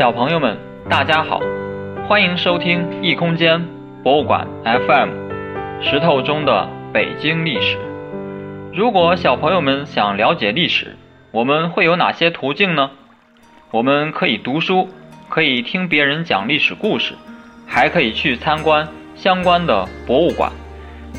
[0.00, 0.56] 小朋友们，
[0.88, 1.42] 大家好，
[2.08, 3.62] 欢迎收听异空间
[4.02, 5.10] 博物馆 FM。
[5.82, 7.76] 石头中的北京历史。
[8.72, 10.96] 如果小朋友们想了解历史，
[11.32, 12.92] 我们会有哪些途径呢？
[13.72, 14.88] 我们可以读书，
[15.28, 17.12] 可以听别人讲历史故事，
[17.66, 20.50] 还可以去参观相关的博物馆。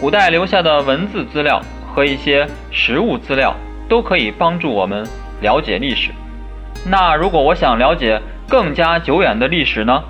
[0.00, 3.54] 古代留下的文字资料和一些实物资料
[3.90, 5.06] 都可以帮助我们
[5.42, 6.12] 了解历史。
[6.86, 8.18] 那如果我想了解
[8.50, 10.02] 更加久远的历史呢？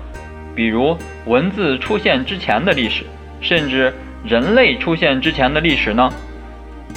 [0.55, 3.05] 比如文字出现之前的历史，
[3.39, 3.93] 甚至
[4.25, 6.11] 人类出现之前的历史呢？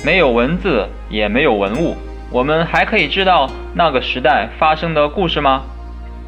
[0.03, 1.95] 没有文字，也没有文物，
[2.31, 5.63] 我们还可以知道那个时代发生的故事吗？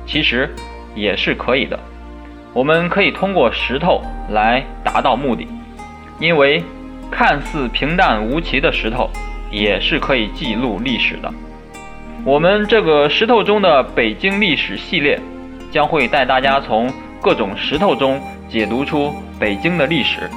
[0.05, 0.55] 其实
[0.95, 1.81] 也是可以的。
[2.53, 5.49] 我们可以通过石头来达到目的，
[6.21, 6.63] 因为
[7.11, 9.11] 看似平淡无奇的石头，
[9.51, 11.33] 也是可以记录历史的。
[12.27, 15.17] 我们这个石头中的北京历史系列，
[15.71, 16.93] 将会带大家从
[17.23, 20.29] 各种石头中解读出北京的历史，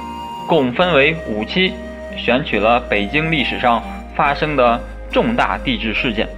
[0.46, 1.72] 共分为五期。
[2.16, 3.82] 选取了北京历史上
[4.14, 6.28] 发生的重大地质事件。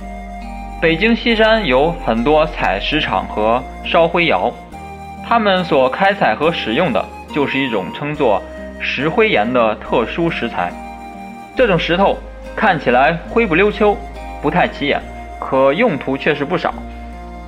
[0.80, 4.50] 北京西山有很多采石场和烧灰窑，
[5.28, 7.04] 他们所开采和使用的
[7.34, 8.42] 就是一种称作
[8.80, 10.72] 石灰岩的特殊石材。
[11.54, 12.16] 这种石头
[12.56, 13.94] 看起来灰不溜秋，
[14.40, 14.98] 不太起眼，
[15.42, 16.72] 可用途却是不少。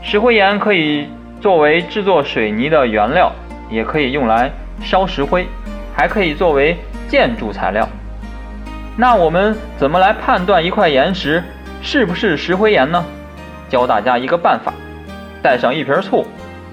[0.03, 1.09] 石灰岩可以
[1.41, 3.33] 作为制作水泥的原料，
[3.71, 4.51] 也可以用来
[4.83, 5.47] 烧石灰，
[5.97, 6.77] 还可以作为
[7.09, 7.89] 建筑材料。
[8.97, 11.43] 那我们怎么来判断一块岩石
[11.83, 13.05] 是不是石灰岩呢？
[13.69, 14.73] 教大家一个办法：
[15.43, 16.27] 带上一瓶醋，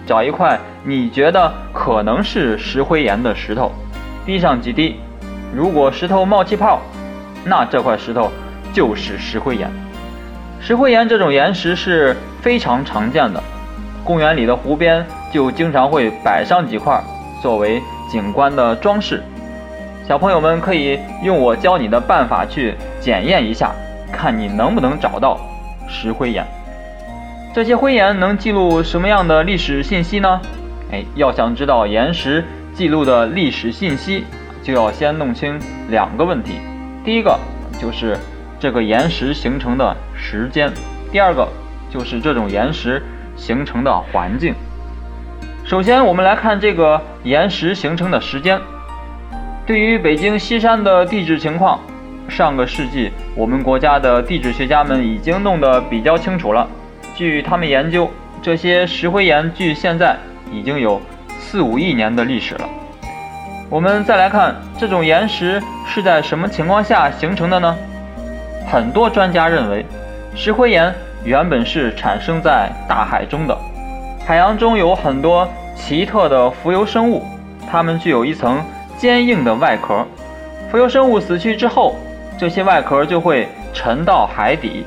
[0.05, 3.71] 找一块你觉得可能是石灰岩的石头，
[4.25, 4.99] 滴上几滴。
[5.55, 6.81] 如果石头冒气泡，
[7.45, 8.29] 那这块石头
[8.73, 9.71] 就是石灰岩。
[10.63, 13.41] 石灰岩这种岩石是非常常见的，
[14.03, 17.03] 公园里的湖边就经常会摆上几块，
[17.41, 19.23] 作为景观的装饰。
[20.07, 23.71] 小朋友们可以用我教你的办法去检验一下，
[24.13, 25.39] 看你能不能找到
[25.89, 26.45] 石灰岩。
[27.55, 30.39] 这些灰岩能记录什么样的历史信息呢？
[30.91, 32.45] 哎，要想知道岩石
[32.75, 34.25] 记录的历史信息，
[34.61, 36.59] 就要先弄清两个问题。
[37.03, 37.35] 第一个
[37.79, 38.15] 就是
[38.59, 40.71] 这个岩石形成的时间，
[41.11, 41.45] 第二个
[41.89, 43.01] 就是这种岩石
[43.35, 44.53] 形成的环境。
[45.65, 48.61] 首先，我们来看这个岩石形成的时间。
[49.65, 51.79] 对于北京西山的地质情况，
[52.29, 56.67] 上个世纪我们国家的地质学家们已经弄得比较清楚了。
[57.15, 58.09] 据他们研究，
[58.41, 60.15] 这些石灰岩距现在
[60.51, 61.01] 已经有
[61.39, 62.69] 四五亿年的历史了。
[63.69, 67.75] 我们再来看这种岩石是在什么情况下形成的呢？
[68.71, 69.85] 很多专家认为，
[70.35, 70.93] 石灰岩
[71.23, 73.57] 原本是产生在大海中的。
[74.25, 77.23] 海洋中有很多奇特的浮游生物，
[77.69, 78.61] 它们具有一层。
[78.97, 80.05] 坚硬的外壳，
[80.69, 81.95] 浮游生物死去之后，
[82.37, 84.85] 这些外壳就会沉到海底，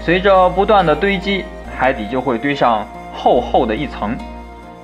[0.00, 1.44] 随着不断的堆积，
[1.78, 4.16] 海底就会堆上厚厚的一层。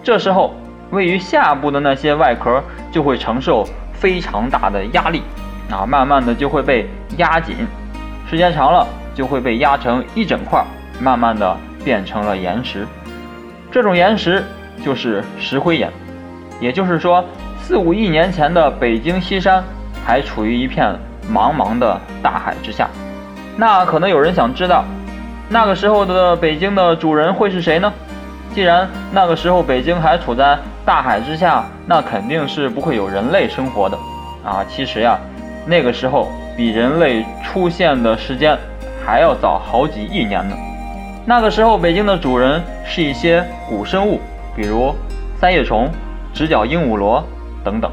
[0.00, 0.54] 这时候，
[0.92, 5.24] 位于下部的那些外壳就会承受非常大的压力，
[5.72, 7.56] 啊，慢慢的就会被压紧，
[8.30, 8.86] 时间长了
[9.18, 10.64] 就会被压成一整块，
[11.00, 12.86] 慢慢的变成了岩石。
[13.72, 14.44] 这种岩石
[14.84, 15.90] 就是石灰岩，
[16.60, 17.24] 也就是说。
[17.60, 19.62] 四五亿年前的北京西山
[20.06, 20.90] 还处于一片
[21.30, 22.88] 茫茫的大海之下，
[23.58, 24.82] 那可能有人想知道，
[25.50, 27.92] 那个时候的北京的主人会是谁呢？
[28.54, 33.98] 既然那个时候北京还处在大海之下，那肯定是不会有人类生活的
[34.42, 34.64] 啊。
[34.66, 35.18] 其实呀，
[35.66, 38.56] 那个时候比人类出现的时间
[39.08, 40.54] 还要早好几亿年呢。
[41.24, 44.20] 那个时候北京的主人是一些古生物，
[44.54, 44.94] 比如
[45.41, 45.88] 三叶虫、
[46.34, 47.24] 直角鹦鹉螺。
[47.64, 47.91] 等等，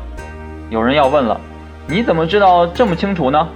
[0.69, 1.39] 有人要问了，
[1.87, 3.47] 你怎么知道这么清楚呢？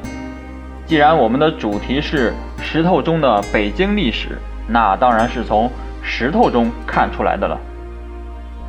[0.86, 5.70] 既然我们的主题是石头中的北京历史，那当然是从
[6.02, 7.58] 石头中看出来的了。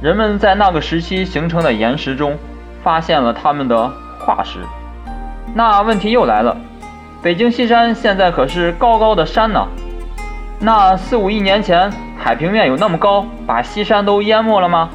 [0.03, 2.37] 人们在那个时期形成的岩石中，
[2.82, 3.88] 发现了他们的
[4.19, 4.59] 化石。
[5.55, 6.56] 那问题又来了，
[7.22, 9.69] 北京西山现在可是高高的山呢，
[10.58, 14.88] 那四五亿年前海平面有那么高，把西山都淹没了吗？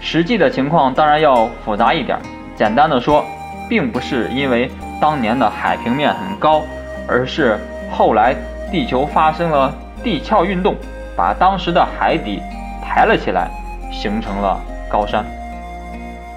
[0.00, 2.18] 实际的情况当然要复杂一点。
[2.56, 3.22] 简单的说，
[3.68, 6.62] 并不是因为当年的海平面很高，
[7.06, 7.58] 而是
[7.90, 8.34] 后来
[8.70, 10.74] 地球发生了地壳运动，
[11.14, 12.40] 把当时的海底
[12.82, 13.50] 抬了起来，
[13.92, 14.58] 形成了
[14.90, 15.22] 高山。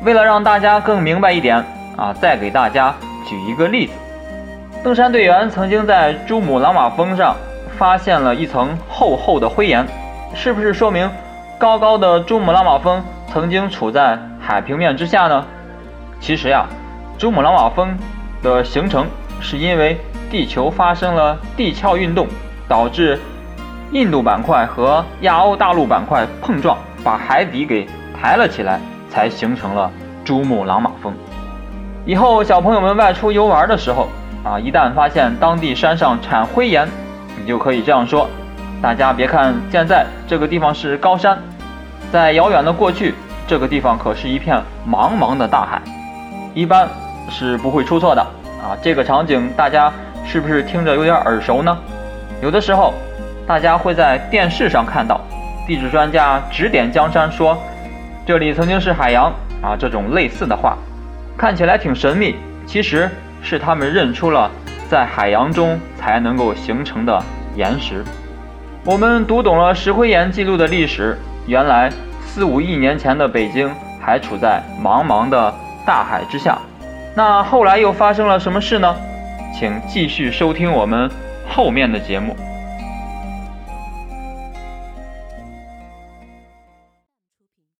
[0.03, 1.63] 为了让大家更明白一点
[1.95, 2.94] 啊，再给大家
[3.25, 3.94] 举一个例子：
[4.86, 7.36] 登山队员曾经在珠穆朗玛峰上
[7.76, 9.84] 发现了一层厚厚的灰岩，
[10.36, 11.10] 是不是说明？
[11.58, 13.04] 高高的珠穆朗玛峰
[13.34, 15.44] 曾经处在海平面之下呢？
[16.20, 16.68] 其实呀，
[17.18, 17.98] 珠穆朗玛峰
[18.44, 19.08] 的形成
[19.42, 20.00] 是因为
[20.30, 22.28] 地球发生了地壳运动，
[22.68, 23.20] 导致
[23.92, 28.80] 印度板块和亚欧大陆板块碰撞，把海底给抬了起来，
[29.10, 29.90] 才形成了
[30.24, 31.12] 珠穆朗玛峰。
[32.06, 34.10] 以后小朋友们外出游玩的时候
[34.45, 36.88] 啊，一旦发现当地山上产灰岩，
[37.42, 38.30] 你就可以这样说：
[38.80, 41.36] 大家别看现在这个地方是高山，
[42.12, 43.15] 在遥远的过去，
[43.47, 45.81] 这个地方可是一片茫茫的大海。
[46.53, 46.88] 一般
[47.27, 48.21] 是不会出错的
[48.62, 48.77] 啊！
[48.83, 49.92] 这个场景大家
[50.24, 51.75] 是不是听着有点耳熟呢？
[52.44, 52.94] 有的时候，
[53.48, 55.19] 大家会在电视上看到
[55.65, 57.57] 地质专家指点江山说
[58.27, 59.33] ：“这里曾经是海洋
[59.63, 60.77] 啊！”这种类似的话，
[61.36, 62.36] 看起来挺神秘，
[62.68, 63.09] 其实
[63.45, 64.51] 是他们认出了
[64.89, 67.24] 在海洋中才能够形成的
[67.56, 68.03] 岩石。
[68.83, 71.89] 我们读懂了石灰岩记录的历史，原来
[72.25, 73.71] 四五亿年前的北京
[74.01, 75.53] 还处在茫茫的。
[75.88, 76.57] 大海之下，
[77.15, 78.95] 那后来又发生了什么事呢？
[79.53, 81.07] 请继续收听我们
[81.48, 82.36] 后面的节目。